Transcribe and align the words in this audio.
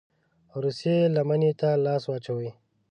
روسيې 0.63 0.97
لمني 1.15 1.51
ته 1.59 1.69
لاس 1.85 2.03
واچوي. 2.07 2.49